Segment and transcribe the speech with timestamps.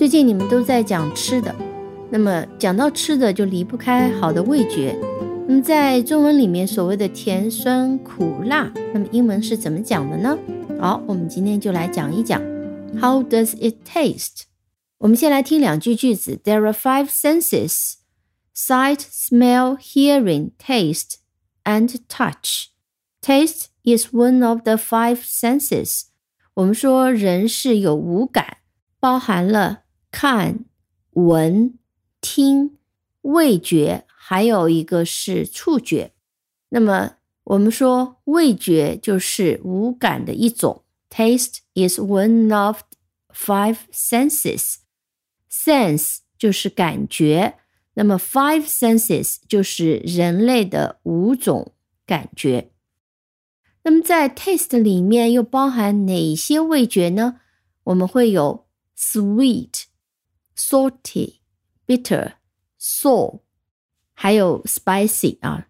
[0.00, 1.54] 最近你们都在讲吃的，
[2.10, 4.98] 那么讲到吃的就离不开好的味觉。
[5.46, 10.38] 那么在中文里面所谓的甜、酸、苦、辣，那么英文是怎么讲的呢？
[10.80, 12.40] 好，我们今天就来讲一讲
[12.98, 14.44] How does it taste？
[14.96, 17.96] 我们先来听两句句子：There are five senses:
[18.56, 21.16] sight, smell, hearing, taste,
[21.64, 22.68] and touch.
[23.20, 26.04] Taste is one of the five senses.
[26.54, 28.56] 我们说人是有五感，
[28.98, 30.64] 包含了看、
[31.12, 31.78] 闻、
[32.20, 32.78] 听、
[33.22, 36.12] 味觉，还有一个是触觉。
[36.70, 42.82] 那么我们说味觉就是五感的一种，Taste is one of
[43.34, 44.76] five senses.
[45.50, 47.58] Sense 就是感觉，
[47.94, 51.72] 那么 five senses 就是人类的五种
[52.06, 52.70] 感觉。
[53.82, 57.40] 那么在 taste 里面又包含哪些味觉呢？
[57.84, 59.84] 我们会有 sweet、
[60.59, 63.41] salty、bitter、sour，
[64.13, 65.67] 还有 spicy 啊。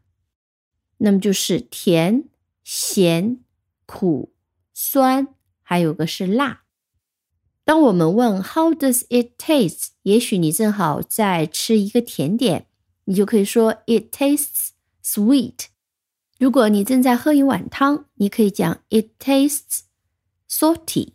[0.98, 2.30] 那么就是甜、
[2.64, 3.44] 咸、
[3.86, 4.34] 苦、
[4.74, 6.64] 酸，还有个是辣。
[7.64, 9.88] 当我们问 How does it taste？
[10.04, 12.68] 也许你正好在吃一个甜点，
[13.06, 14.70] 你就可以说 It tastes
[15.04, 15.66] sweet。
[16.38, 19.82] 如果你正在喝一碗汤，你可以讲 It tastes
[20.48, 21.14] salty.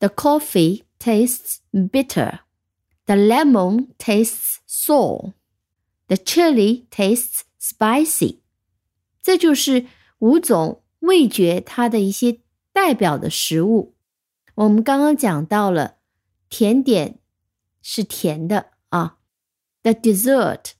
[0.00, 2.40] The coffee tastes bitter.
[3.08, 5.32] The lemon tastes sour.
[6.06, 8.40] The chili tastes spicy.
[9.22, 9.86] 这就是
[10.18, 12.40] 五种味觉它的一些
[12.72, 13.94] 代表的食物。
[14.54, 15.96] 我们刚刚讲到了
[16.48, 17.18] 甜点
[17.82, 19.18] 是甜的啊，
[19.82, 20.72] The dessert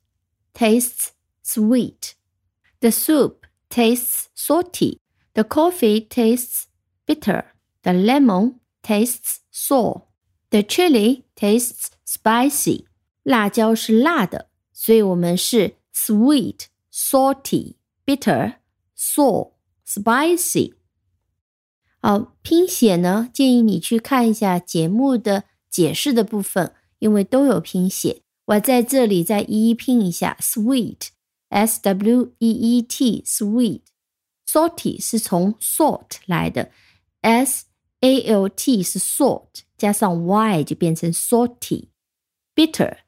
[0.54, 1.08] tastes
[1.44, 2.12] sweet.
[2.80, 4.98] The soup tastes salty.
[5.32, 6.64] The coffee tastes
[7.06, 7.44] bitter.
[7.82, 10.02] The lemon tastes sour.
[10.50, 12.84] The chili tastes spicy.
[13.22, 18.56] 辣椒是辣的，所以我们是 sweet, salty, bitter,
[18.96, 19.52] sour,
[19.86, 20.74] spicy。
[22.00, 28.22] 好，拼写呢，建议你去看一下节目的解释的部分，因为都有拼写。
[28.44, 33.82] 我在这里再一一拼一下：sweet。S W E E T sweet
[34.44, 36.72] salty 是从 salt 来的，
[37.20, 37.66] S
[38.00, 41.87] A L T 是 salt 加上 Y 就变成 salty
[42.58, 42.98] bitter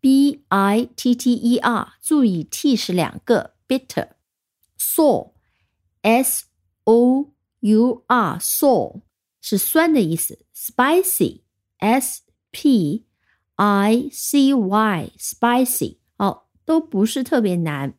[0.00, 4.10] B I T T E R 注意 T 是两个 bitter
[4.78, 5.32] sour
[6.02, 6.44] S
[6.84, 9.02] O U R sour
[9.40, 11.42] 是酸的意思，spicy
[11.78, 13.06] S P
[13.56, 15.98] I C Y spicy
[16.64, 17.94] 都不是特别难，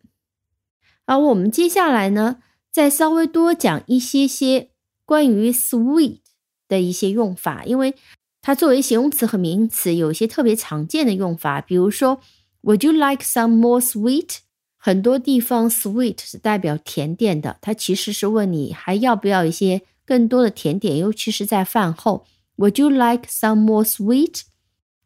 [1.06, 4.72] 而我们接下来呢，再稍微多讲一些些
[5.06, 6.20] 关于 sweet
[6.68, 7.96] 的一些用法，因为
[8.43, 11.61] 它作为形容词和名词有一些特别常见的用法。
[11.61, 12.21] 比如说
[12.65, 14.39] ，Would you like some more sweet？
[14.77, 22.27] 很多地方 sweet 是代表甜点的，它其实是问你还要不要一些更多的甜点，尤其是在饭后。
[22.57, 24.43] Would you like some more sweet？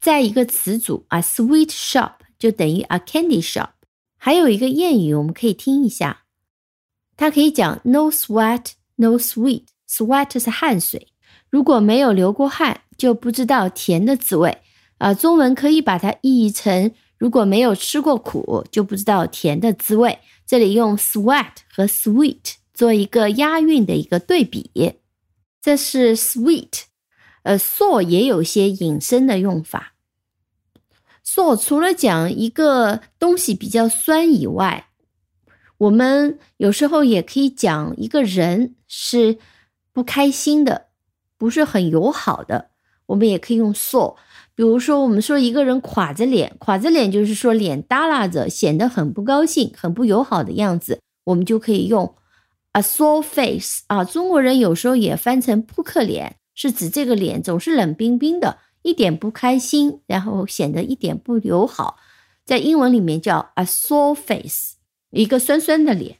[0.00, 2.12] 在一个词组啊，sweet shop。
[2.38, 3.70] 就等于 a candy shop。
[4.18, 6.24] 还有一个谚语，我们可以听一下。
[7.16, 9.64] 它可以讲 no sweat no sweet。
[9.88, 11.08] sweat 是汗水，
[11.48, 14.62] 如果没有流过汗，就不知道甜的滋味。
[14.98, 20.18] 啊，中文可以把它译成如果没有吃过苦，就不知道甜的滋味。
[20.46, 24.94] 这里用 sweat 和 sweet 做一个押韵的一个对比。
[25.60, 26.82] 这是 sweet，
[27.42, 29.94] 呃，so 也有些引申的用法。
[31.24, 34.90] so 除了讲一个东西比较酸以外，
[35.78, 39.38] 我们有时候也可以讲一个人是
[39.92, 40.86] 不开心的，
[41.36, 42.70] 不是很友好的，
[43.06, 44.14] 我们也可以用 so。
[44.54, 52.14] 比如说，我们说一个人垮着脸，垮着脸就是说脸耷拉着，显得很不高兴、很不友好的样子，我们就可以用
[52.72, 54.02] a sore face 啊。
[54.04, 58.58] 中国人有时候也翻成扑克脸，是指这个脸总是冷冰冰的。
[58.82, 61.96] 一点不开心，然后显得一点不友好，
[62.44, 64.76] 在英文里面叫 a sore face，
[65.10, 66.18] 一个酸酸的脸。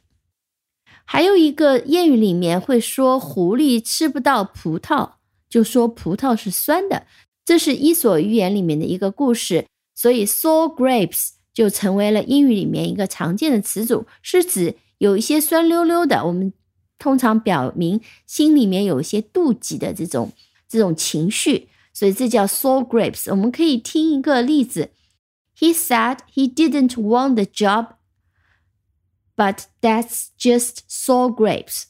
[1.05, 5.11] 还有一个谚语里面会说狐狸吃不到葡萄，
[5.49, 7.05] 就说葡萄是酸的，
[7.45, 9.65] 这是伊索寓言里面的一个故事，
[9.95, 16.51] 所以 sour grapes 就成为了英语里面一个常见的词组，是指有一些酸溜溜的，我们
[16.99, 20.31] 通常表明心里面有一些妒忌的这种
[20.67, 21.69] 这种情绪。
[21.93, 23.31] 所以这叫 sour grapes。
[23.31, 24.91] 我们可以听一个例子
[25.57, 27.95] ：He said he didn't want the job,
[29.35, 31.85] but that's just sour grapes。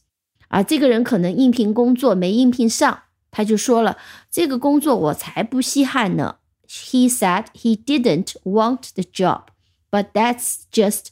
[0.48, 3.04] 啊，这个人可能应聘工作没应聘上，
[3.38, 3.96] 他就说了
[4.32, 6.38] ：“这个工作我才不稀罕呢。”
[6.68, 9.44] he said he didn't want the job,
[9.92, 11.10] but that's just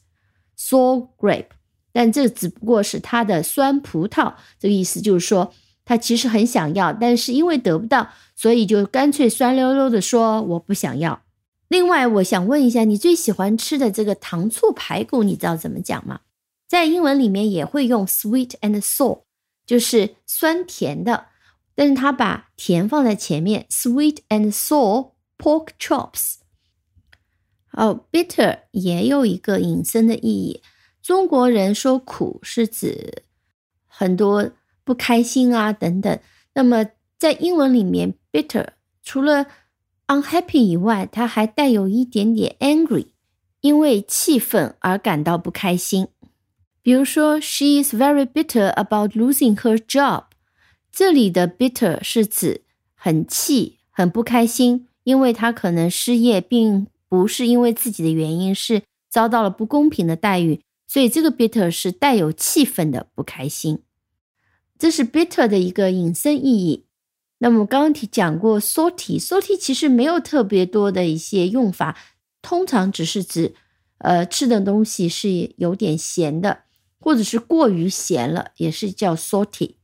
[0.58, 1.50] sour grape.
[1.94, 4.34] 但这只不过是他的酸葡萄。
[4.60, 5.54] 这个意思就是说，
[5.86, 11.22] 他其实很想要，但是因为得不到，所以就干脆酸溜溜的说我不想要。
[11.68, 16.22] 另外，我想问一下，你最喜欢吃的这个糖醋排骨，你知道怎么讲吗？
[16.68, 19.22] 在英文里面也会用 sweet and sour，
[19.68, 21.28] 就是酸甜的，
[21.76, 26.36] 但是他把甜放在前面，sweet and sour pork chops。
[27.74, 30.62] 哦，bitter 也有一个引申的意义。
[31.04, 33.24] 中国人说苦是指
[33.86, 34.50] 很多
[34.86, 36.18] 不开心啊等等。
[36.54, 36.86] 那么
[37.20, 38.68] 在英文里面，bitter
[39.04, 39.46] 除了
[40.08, 43.08] unhappy 以外，它还带有一点点 angry，
[43.60, 46.08] 因为气愤而感到不开心。
[46.82, 50.24] 比如说，She is very bitter about losing her job。
[50.96, 52.62] 这里的 bitter 是指
[52.94, 63.84] 很气、很不开心，因为他可能失业，并不是因为自己的原因，是遭到了不公平的待遇，所以这个 bitter 是带有气愤的不开心。
[64.80, 66.86] 这是 bitter 的一个引申意义。
[67.40, 71.98] 那么刚刚提讲过，salty，salty 其实没有特别多的一些用法，
[72.42, 73.54] 通常只是指，
[73.98, 76.60] 呃，吃的东西是有点咸的。
[76.98, 79.76] 或者是过于咸了，也是叫 salty。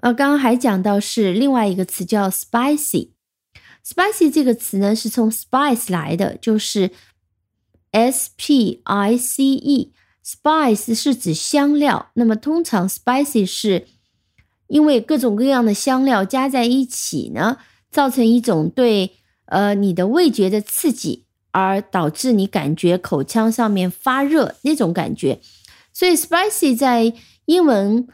[0.00, 3.10] 呃，刚刚还讲到是另外一个词叫 spicy。
[3.84, 6.90] spicy 这个词呢是从 spice 来的，就是
[7.90, 9.92] s p i c e。
[10.24, 13.86] spice 是指香料，那么通常 spicy 是
[14.66, 17.56] 因为各种各样的香料加在一起呢，
[17.90, 19.16] 造成一种对
[19.46, 25.40] 呃你的味觉的刺激，而导致你感觉口腔上面发热那种感觉。
[25.94, 27.14] 所以，spicy 在
[27.46, 28.06] 英文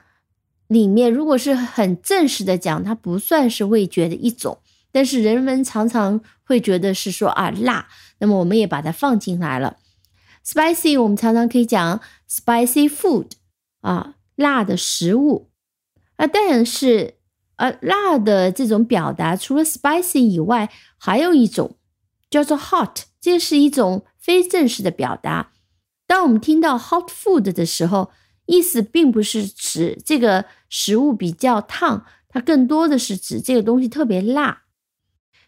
[0.69, 4.59] 里面，如果是很正式的讲，它不算是味觉的一种。
[4.91, 7.89] 但是人们常常会觉得是说啊辣，
[8.19, 9.77] 那么我们也把它放进来了。
[10.47, 12.01] spicy 我们常常可以讲
[12.31, 13.31] spicy food
[13.81, 15.51] 啊，辣的食物
[16.17, 16.27] 啊。
[16.27, 17.15] 但是
[17.57, 21.77] 呃，辣的这种表达，除了 spicy 以外，还有一种
[22.31, 25.53] 叫做 hot，这是一种非正式的表达。
[26.07, 28.11] 当我们听到 hot food 的时候，
[28.47, 34.65] 意思并不是指这个食物比较烫，它更多的是指这个东西特别辣。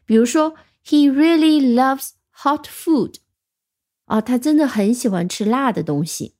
[0.04, 0.54] 比如说
[0.84, 2.10] ，He really loves
[2.42, 3.16] hot food。
[4.06, 6.36] 啊，他真的很喜欢吃辣的东西。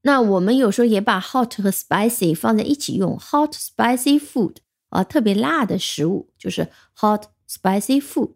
[0.00, 4.56] 那我们有时候也把 hot 和 spicy 放在一起用，hot spicy food
[4.88, 6.68] 啊，特别辣的食物就是
[6.98, 8.30] hot spicy food。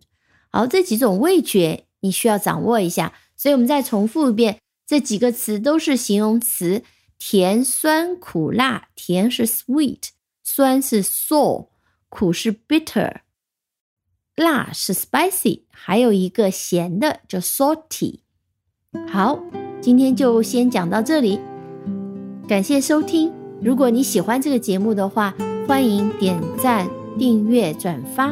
[0.50, 3.14] 好，这几种味觉你需要掌握一下。
[3.34, 4.58] 所以我们再重复一遍。
[4.86, 6.82] 这几个词都是形容词，
[7.26, 8.88] 甜、酸、苦、辣。
[8.94, 10.11] 甜是 sweet，
[10.43, 11.69] 酸是 sour，
[12.11, 13.21] 苦是 bitter，
[14.37, 18.21] 辣是 spicy，还有一个咸的叫 salty。
[19.09, 19.43] 好，
[19.81, 21.41] 今天就先讲到这里，
[22.47, 23.32] 感谢收听。
[23.62, 25.35] 如果你喜欢这个节目的话，
[25.67, 26.87] 欢迎点赞、
[27.19, 28.31] 订阅、转发。